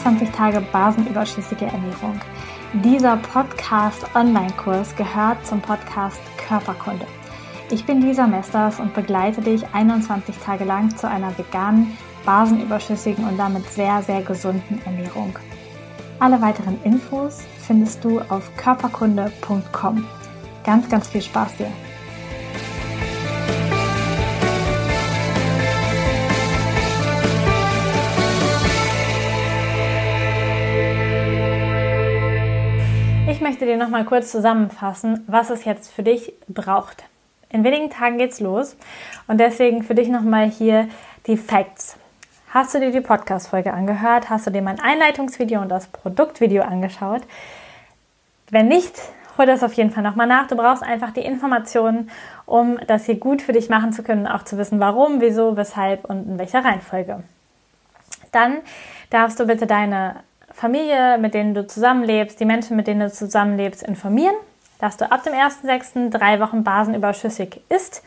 21 0.00 0.30
Tage 0.30 0.62
basenüberschüssige 0.72 1.66
Ernährung. 1.66 2.18
Dieser 2.72 3.18
Podcast-Online-Kurs 3.18 4.96
gehört 4.96 5.46
zum 5.46 5.60
Podcast 5.60 6.20
Körperkunde. 6.38 7.04
Ich 7.70 7.84
bin 7.84 8.00
Lisa 8.00 8.26
Mesters 8.26 8.80
und 8.80 8.94
begleite 8.94 9.42
dich 9.42 9.62
21 9.74 10.38
Tage 10.38 10.64
lang 10.64 10.96
zu 10.96 11.06
einer 11.06 11.36
veganen, 11.36 11.98
basenüberschüssigen 12.24 13.26
und 13.26 13.36
damit 13.36 13.68
sehr, 13.68 14.02
sehr 14.02 14.22
gesunden 14.22 14.80
Ernährung. 14.86 15.38
Alle 16.18 16.40
weiteren 16.40 16.82
Infos 16.82 17.40
findest 17.66 18.02
du 18.02 18.20
auf 18.20 18.50
körperkunde.com. 18.56 20.06
Ganz, 20.64 20.88
ganz 20.88 21.08
viel 21.08 21.22
Spaß 21.22 21.56
dir! 21.56 21.89
Möchte 33.50 33.66
dir 33.66 33.76
noch 33.76 33.88
mal 33.88 34.04
kurz 34.04 34.30
zusammenfassen, 34.30 35.24
was 35.26 35.50
es 35.50 35.64
jetzt 35.64 35.92
für 35.92 36.04
dich 36.04 36.34
braucht. 36.46 37.02
In 37.48 37.64
wenigen 37.64 37.90
Tagen 37.90 38.16
geht's 38.16 38.38
los 38.38 38.76
und 39.26 39.38
deswegen 39.40 39.82
für 39.82 39.96
dich 39.96 40.06
noch 40.06 40.22
mal 40.22 40.48
hier 40.48 40.88
die 41.26 41.36
Facts. 41.36 41.96
Hast 42.54 42.74
du 42.74 42.78
dir 42.78 42.92
die 42.92 43.00
Podcast-Folge 43.00 43.72
angehört? 43.72 44.30
Hast 44.30 44.46
du 44.46 44.52
dir 44.52 44.62
mein 44.62 44.78
Einleitungsvideo 44.78 45.60
und 45.60 45.68
das 45.68 45.88
Produktvideo 45.88 46.62
angeschaut? 46.62 47.22
Wenn 48.50 48.68
nicht, 48.68 48.94
hol 49.36 49.46
das 49.46 49.64
auf 49.64 49.72
jeden 49.72 49.90
Fall 49.90 50.04
nochmal 50.04 50.28
nach. 50.28 50.46
Du 50.46 50.54
brauchst 50.54 50.84
einfach 50.84 51.10
die 51.10 51.24
Informationen, 51.24 52.08
um 52.46 52.78
das 52.86 53.06
hier 53.06 53.16
gut 53.16 53.42
für 53.42 53.52
dich 53.52 53.68
machen 53.68 53.92
zu 53.92 54.04
können, 54.04 54.28
auch 54.28 54.44
zu 54.44 54.58
wissen, 54.58 54.78
warum, 54.78 55.20
wieso, 55.20 55.56
weshalb 55.56 56.04
und 56.04 56.28
in 56.28 56.38
welcher 56.38 56.64
Reihenfolge. 56.64 57.24
Dann 58.30 58.58
darfst 59.10 59.40
du 59.40 59.46
bitte 59.48 59.66
deine 59.66 60.22
Familie, 60.52 61.18
mit 61.18 61.34
denen 61.34 61.54
du 61.54 61.66
zusammenlebst, 61.66 62.40
die 62.40 62.44
Menschen, 62.44 62.76
mit 62.76 62.86
denen 62.86 63.00
du 63.00 63.12
zusammenlebst, 63.12 63.82
informieren, 63.82 64.34
dass 64.78 64.96
du 64.96 65.10
ab 65.10 65.22
dem 65.24 65.34
1.6. 65.34 66.10
drei 66.10 66.40
Wochen 66.40 66.64
basenüberschüssig 66.64 67.60
isst 67.68 68.02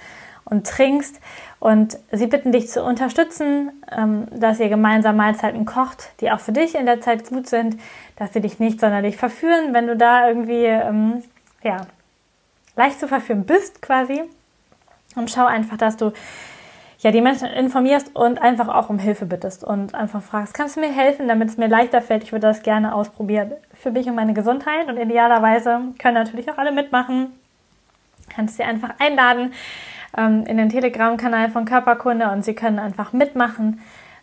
und 0.46 0.68
trinkst. 0.68 1.20
Und 1.60 1.98
sie 2.12 2.28
bitten 2.28 2.52
dich 2.52 2.70
zu 2.70 2.84
unterstützen, 2.84 3.72
ähm, 3.92 4.28
dass 4.32 4.60
ihr 4.60 4.70
gemeinsam 4.70 5.16
Mahlzeiten 5.16 5.66
kocht, 5.66 6.12
die 6.20 6.32
auch 6.32 6.40
für 6.40 6.52
dich 6.52 6.76
in 6.76 6.86
der 6.86 7.02
Zeit 7.02 7.30
gut 7.30 7.48
sind, 7.48 7.80
dass 8.18 8.34
sie 8.34 8.42
dich 8.42 8.60
nicht 8.60 8.80
sonderlich 8.80 9.18
verführen, 9.18 9.74
wenn 9.74 9.88
du 9.88 9.96
da 9.96 10.28
irgendwie 10.28 10.66
ähm, 10.66 11.24
ja, 11.64 11.88
leicht 12.76 13.00
zu 13.00 13.08
verführen 13.08 13.46
bist 13.46 13.82
quasi. 13.82 14.24
Und 15.16 15.32
schau 15.32 15.46
einfach, 15.46 15.78
dass 15.78 15.96
du 15.96 16.12
ja, 17.04 17.12
die 17.12 17.22
Menschen 17.22 17.50
informierst 17.50 18.16
und 18.16 18.42
einfach 18.42 18.70
auch 18.70 18.90
um 18.90 18.98
Hilfe 18.98 19.26
bittest 19.26 19.66
und 19.66 19.94
einfach 19.94 20.22
fragst, 20.22 20.54
kannst 20.54 20.78
du 20.78 20.80
mir 20.80 20.92
helfen, 20.92 21.28
damit 21.28 21.50
es 21.50 21.58
mir 21.58 21.68
leichter 21.68 22.02
fällt? 22.02 22.24
Ich 22.24 22.32
würde 22.32 22.48
das 22.48 22.64
gerne 22.64 22.96
ausprobieren 22.96 23.52
für 23.74 23.92
mich 23.92 24.08
und 24.08 24.16
meine 24.16 24.34
Gesundheit 24.34 24.88
und 24.88 24.98
idealerweise 24.98 25.82
können 26.00 26.14
natürlich 26.14 26.50
auch 26.50 26.58
alle 26.58 26.72
mitmachen. 26.72 27.34
Kannst 28.34 28.56
sie 28.56 28.64
einfach 28.64 28.92
einladen 29.00 29.54
ähm, 30.18 30.46
in 30.46 30.56
den 30.56 30.70
Telegram-Kanal 30.70 31.50
von 31.50 31.66
Körperkunde 31.66 32.32
und 32.32 32.46
sie 32.46 32.56
können 32.56 32.80
einfach 32.80 33.12
mitmachen 33.12 33.82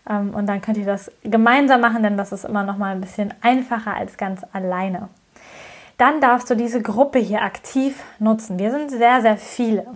ähm, 0.09 0.31
und 0.34 0.47
dann 0.47 0.62
könnt 0.62 0.78
ihr 0.78 0.87
das 0.87 1.12
gemeinsam 1.22 1.83
machen, 1.83 2.03
denn 2.03 2.17
das 2.17 2.33
ist 2.33 2.47
immer 2.47 2.65
noch 2.65 2.78
mal 2.78 2.94
ein 2.94 3.03
bisschen 3.03 3.34
einfacher 3.42 3.94
als 3.94 4.17
ganz 4.17 4.41
alleine. 4.55 5.11
Dann 5.98 6.22
darfst 6.22 6.48
du 6.48 6.55
diese 6.55 6.81
Gruppe 6.81 7.19
hier 7.19 7.42
aktiv 7.42 8.03
nutzen. 8.19 8.59
Wir 8.59 8.70
sind 8.70 8.91
sehr, 8.91 9.20
sehr 9.20 9.37
viele. 9.37 9.87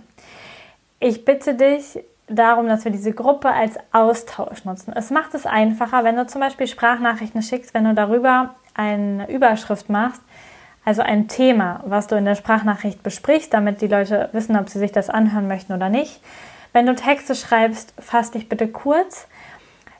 Ich 0.99 1.25
bitte 1.25 1.55
dich, 1.55 1.99
darum, 2.27 2.67
dass 2.67 2.85
wir 2.85 2.91
diese 2.91 3.13
Gruppe 3.13 3.49
als 3.49 3.77
Austausch 3.91 4.65
nutzen. 4.65 4.93
Es 4.95 5.11
macht 5.11 5.33
es 5.33 5.45
einfacher, 5.45 6.03
wenn 6.03 6.15
du 6.15 6.25
zum 6.25 6.41
Beispiel 6.41 6.67
Sprachnachrichten 6.67 7.41
schickst, 7.41 7.73
wenn 7.73 7.83
du 7.83 7.93
darüber 7.93 8.55
eine 8.73 9.29
Überschrift 9.29 9.89
machst, 9.89 10.21
also 10.83 11.01
ein 11.01 11.27
Thema, 11.27 11.81
was 11.85 12.07
du 12.07 12.15
in 12.15 12.25
der 12.25 12.35
Sprachnachricht 12.35 13.01
besprichst, 13.01 13.53
damit 13.53 13.81
die 13.81 13.87
Leute 13.87 14.29
wissen, 14.33 14.55
ob 14.55 14.69
sie 14.69 14.79
sich 14.79 14.91
das 14.91 15.09
anhören 15.09 15.47
möchten 15.47 15.73
oder 15.73 15.89
nicht. 15.89 16.21
Wenn 16.73 16.85
du 16.85 16.95
Texte 16.95 17.35
schreibst, 17.35 17.93
fass 17.99 18.31
dich 18.31 18.49
bitte 18.49 18.67
kurz. 18.67 19.27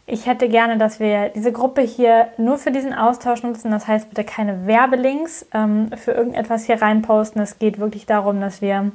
Ich 0.07 0.27
hätte 0.27 0.49
gerne, 0.49 0.77
dass 0.77 0.99
wir 0.99 1.29
diese 1.29 1.51
Gruppe 1.51 1.81
hier 1.81 2.27
nur 2.37 2.59
für 2.59 2.69
diesen 2.71 2.93
Austausch 2.93 3.41
nutzen. 3.41 3.71
Das 3.71 3.87
heißt, 3.87 4.09
bitte 4.09 4.23
keine 4.23 4.67
Werbelinks 4.67 5.47
ähm, 5.53 5.89
für 5.95 6.11
irgendetwas 6.11 6.65
hier 6.65 6.79
reinposten. 6.79 7.41
Es 7.41 7.57
geht 7.57 7.79
wirklich 7.79 8.05
darum, 8.05 8.39
dass 8.39 8.61
wir 8.61 8.91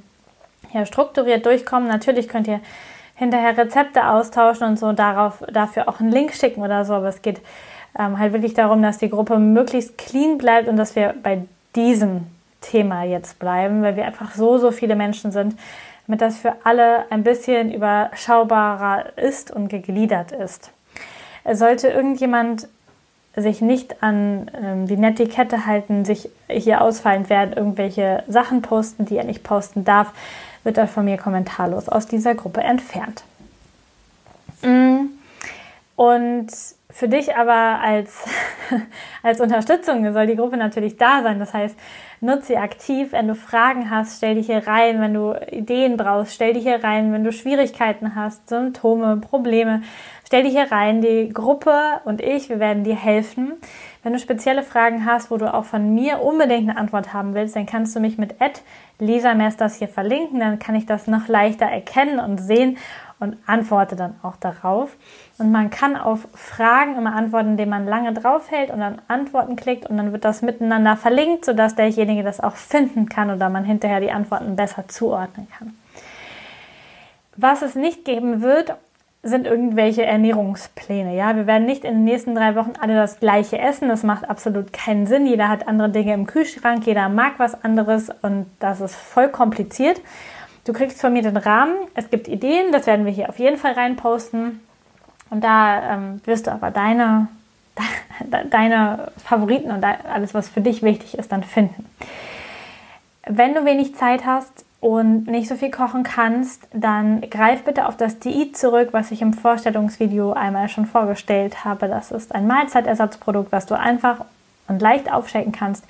hier 0.71 0.87
strukturiert 0.87 1.47
durchkommen. 1.47 1.89
Natürlich 1.89 2.29
könnt 2.29 2.47
ihr 2.47 2.61
hinterher 3.21 3.57
Rezepte 3.57 4.09
austauschen 4.09 4.67
und 4.67 4.79
so 4.79 4.93
darauf, 4.93 5.45
dafür 5.53 5.89
auch 5.91 6.01
einen 6.01 6.11
Link 6.11 6.33
schicken 6.33 6.63
oder 6.63 6.87
so. 6.87 6.95
Aber 6.95 7.09
es 7.09 7.21
geht 7.21 7.43
ähm, 7.99 8.19
halt 8.19 8.33
wirklich 8.33 8.55
darum, 8.55 8.81
dass 8.81 8.97
die 8.97 9.11
Gruppe 9.11 9.39
möglichst 9.39 9.99
clean 9.99 10.39
bleibt 10.39 10.69
und 10.69 10.77
dass 10.79 10.97
wir 10.97 11.15
bei 11.23 11.43
diesem 11.77 12.27
Thema 12.63 13.05
jetzt 13.05 13.39
bleiben, 13.39 13.83
weil 13.83 13.97
wir 13.97 14.07
einfach 14.07 14.35
so, 14.35 14.57
so 14.57 14.71
viele 14.71 14.97
Menschen 14.97 15.33
sind, 15.33 15.55
damit 16.07 16.23
das 16.23 16.39
für 16.39 16.55
alle 16.65 17.05
ein 17.11 17.23
bisschen 17.23 17.73
überschaubarer 17.73 19.19
ist 19.19 19.51
und 19.51 19.69
gegliedert 19.69 20.33
ist. 20.33 20.71
Sollte 21.53 21.89
irgendjemand 21.89 22.69
sich 23.37 23.61
nicht 23.61 24.03
an 24.03 24.51
ähm, 24.61 24.87
die 24.87 24.97
Netiquette 24.97 25.67
halten, 25.67 26.07
sich 26.07 26.31
hier 26.49 26.81
ausfallend 26.81 27.29
werden, 27.29 27.53
irgendwelche 27.53 28.25
Sachen 28.29 28.63
posten, 28.63 29.05
die 29.05 29.19
er 29.19 29.25
nicht 29.25 29.43
posten 29.43 29.85
darf, 29.85 30.13
wird 30.65 30.79
er 30.79 30.89
von 30.89 31.05
mir 31.05 31.17
kommentarlos 31.17 31.89
aus 31.89 32.07
dieser 32.07 32.35
Gruppe 32.35 32.61
entfernt. 32.61 33.25
Und 36.15 36.49
für 36.91 37.09
dich 37.09 37.37
aber 37.37 37.81
als, 37.81 38.25
als 39.23 39.41
Unterstützung 39.41 40.13
soll 40.13 40.27
die 40.27 40.37
Gruppe 40.37 40.57
natürlich 40.57 40.97
da 40.97 41.23
sein. 41.23 41.39
Das 41.39 41.55
heißt, 41.55 41.79
nutze 42.21 42.47
sie 42.47 42.57
aktiv. 42.57 43.13
Wenn 43.13 43.29
du 43.29 43.35
Fragen 43.35 43.91
hast, 43.91 44.19
stell 44.19 44.35
dich 44.35 44.47
hier 44.47 44.67
rein. 44.67 45.01
Wenn 45.01 45.15
du 45.15 45.35
Ideen 45.51 45.97
brauchst, 45.97 46.35
stell 46.35 46.55
dich 46.55 46.65
hier 46.65 46.83
rein. 46.83 47.13
Wenn 47.13 47.25
du 47.25 47.33
Schwierigkeiten 47.33 48.15
hast, 48.15 48.49
Symptome, 48.49 49.19
Probleme, 49.19 49.83
stell 50.27 50.43
dich 50.43 50.53
hier 50.53 50.71
rein. 50.73 51.01
Die 51.01 51.29
Gruppe 51.33 52.01
und 52.05 52.21
ich, 52.21 52.49
wir 52.49 52.59
werden 52.59 52.85
dir 52.85 52.97
helfen. 52.97 53.53
Wenn 54.03 54.13
du 54.13 54.19
spezielle 54.19 54.63
Fragen 54.63 55.05
hast, 55.05 55.31
wo 55.31 55.37
du 55.37 55.53
auch 55.53 55.65
von 55.65 55.95
mir 55.95 56.23
unbedingt 56.23 56.71
eine 56.71 56.79
Antwort 56.79 57.13
haben 57.13 57.35
willst, 57.35 57.55
dann 57.55 57.67
kannst 57.67 57.95
du 57.95 58.01
mich 58.01 58.19
mit 58.19 58.35
Lisa 58.99 59.35
Mesters 59.35 59.77
hier 59.77 59.89
verlinken. 59.89 60.41
Dann 60.41 60.59
kann 60.59 60.75
ich 60.75 60.87
das 60.87 61.07
noch 61.07 61.29
leichter 61.29 61.67
erkennen 61.67 62.19
und 62.19 62.39
sehen 62.39 62.79
und 63.21 63.37
antworte 63.47 63.95
dann 63.95 64.15
auch 64.23 64.37
darauf. 64.37 64.97
Und 65.39 65.53
man 65.53 65.71
kann 65.71 65.97
auf 65.97 66.27
Fragen 66.35 66.97
immer 66.97 67.15
antworten, 67.15 67.51
indem 67.51 67.69
man 67.69 67.87
lange 67.87 68.13
draufhält 68.13 68.71
und 68.71 68.81
dann 68.81 69.01
Antworten 69.09 69.57
klickt 69.57 69.89
und 69.89 69.99
dann 69.99 70.13
wird 70.13 70.25
das 70.25 70.43
miteinander 70.43 70.97
verlinkt, 70.97 71.45
sodass 71.45 71.75
derjenige 71.75 72.25
das 72.25 72.41
auch 72.41 72.57
finden 72.57 73.09
kann 73.09 73.31
oder 73.31 73.49
man 73.51 73.65
hinterher 73.65 74.01
die 74.01 74.11
Antworten 74.11 74.57
besser 74.57 74.89
zuordnen 74.89 75.47
kann. 75.57 75.77
Was 77.37 77.63
es 77.63 77.75
nicht 77.75 78.05
geben 78.05 78.43
wird, 78.43 78.75
sind 79.23 79.47
irgendwelche 79.47 80.05
Ernährungspläne. 80.05 81.15
Ja, 81.15 81.37
wir 81.37 81.47
werden 81.47 81.67
nicht 81.67 81.85
in 81.85 81.93
den 81.95 82.05
nächsten 82.05 82.35
drei 82.35 82.55
Wochen 82.55 82.73
alle 82.81 82.95
das 82.95 83.21
gleiche 83.21 83.59
essen. 83.59 83.89
Das 83.89 84.03
macht 84.03 84.29
absolut 84.29 84.73
keinen 84.73 85.07
Sinn. 85.07 85.27
Jeder 85.27 85.49
hat 85.49 85.69
andere 85.69 85.91
Dinge 85.91 86.15
im 86.15 86.27
Kühlschrank, 86.27 86.87
jeder 86.87 87.11
mag 87.11 87.35
was 87.37 87.63
anderes 87.63 88.11
und 88.23 88.47
das 88.61 88.81
ist 88.81 88.95
voll 88.95 89.29
kompliziert. 89.29 90.01
Du 90.65 90.73
kriegst 90.73 91.01
von 91.01 91.13
mir 91.13 91.23
den 91.23 91.37
Rahmen. 91.37 91.75
Es 91.95 92.11
gibt 92.11 92.29
Ideen, 92.29 92.73
das 92.73 92.87
werden 92.87 93.07
wir 93.07 93.13
hier 93.13 93.29
auf 93.29 93.39
jeden 93.39 93.57
Fall 93.57 93.73
reinposten. 93.73 94.61
Und 95.31 95.45
da 95.45 95.95
ähm, 95.95 96.21
wirst 96.25 96.47
du 96.47 96.53
aber 96.53 96.71
deine, 96.71 97.29
deine 98.51 99.13
Favoriten 99.25 99.71
und 99.71 99.85
alles, 99.85 100.35
was 100.35 100.49
für 100.49 100.61
dich 100.61 100.83
wichtig 100.83 101.19
ist, 101.19 101.33
dann 101.33 101.45
finden. 101.45 101.87
Wenn 103.27 103.55
du 103.55 103.65
wenig 103.65 103.95
Zeit 103.95 104.27
hast, 104.27 104.65
und 104.81 105.27
nicht 105.27 105.47
so 105.49 105.57
viel 105.57 105.71
kochen 105.71 106.03
kannst, 106.03 106.67
dann 106.73 107.21
greif 107.29 107.65
bitte 107.65 107.87
auf 107.87 107.97
das 107.97 108.19
Diät 108.19 108.57
zurück, 108.57 108.89
was 108.93 109.11
ich 109.11 109.21
im 109.21 109.35
Vorstellungsvideo 109.35 110.33
einmal 110.33 110.69
schon 110.69 110.87
vorgestellt 110.87 111.65
habe. 111.65 111.87
Das 111.87 112.11
ist 112.11 112.35
ein 112.35 112.47
Mahlzeitersatzprodukt, 112.47 113.53
was 113.53 113.67
du 113.67 113.79
einfach 113.79 114.25
und 114.69 114.81
leicht 114.81 115.13
aufschenken 115.13 115.53
kannst 115.53 115.85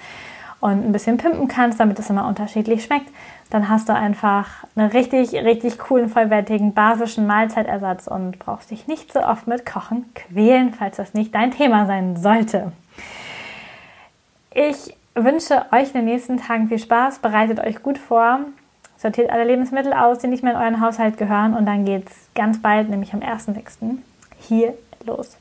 und 0.61 0.85
ein 0.85 0.93
bisschen 0.93 1.17
pimpen 1.17 1.49
kannst, 1.49 1.81
damit 1.81 1.99
es 1.99 2.11
immer 2.11 2.27
unterschiedlich 2.27 2.85
schmeckt. 2.85 3.09
Dann 3.51 3.69
hast 3.69 3.89
du 3.89 3.95
einfach 3.95 4.65
einen 4.77 4.91
richtig, 4.91 5.33
richtig 5.33 5.79
coolen, 5.79 6.09
vollwertigen, 6.09 6.75
basischen 6.75 7.27
Mahlzeitersatz 7.27 8.07
und 8.07 8.39
brauchst 8.39 8.71
dich 8.71 8.87
nicht 8.87 9.12
so 9.12 9.21
oft 9.21 9.47
mit 9.47 9.67
Kochen 9.67 10.05
quälen, 10.15 10.73
falls 10.73 10.97
das 10.97 11.15
nicht 11.15 11.35
dein 11.35 11.51
Thema 11.51 11.87
sein 11.87 12.17
sollte. 12.17 12.73
Ich 14.55 14.97
wünsche 15.15 15.65
euch 15.73 15.89
in 15.89 15.95
den 15.95 16.05
nächsten 16.05 16.37
Tagen 16.37 16.69
viel 16.69 16.79
Spaß, 16.79 17.19
bereitet 17.19 17.61
euch 17.61 17.83
gut 17.83 17.99
vor 17.99 18.41
sortiert 19.01 19.31
alle 19.31 19.45
Lebensmittel 19.45 19.95
aus, 19.95 20.19
die 20.19 20.27
nicht 20.27 20.43
mehr 20.43 20.53
in 20.53 20.59
euren 20.59 20.81
Haushalt 20.81 21.17
gehören 21.17 21.55
und 21.55 21.65
dann 21.65 21.85
geht 21.87 22.11
es 22.11 22.17
ganz 22.35 22.61
bald, 22.61 22.91
nämlich 22.91 23.15
am 23.15 23.21
1.6. 23.21 23.97
hier 24.39 24.75
los. 25.06 25.39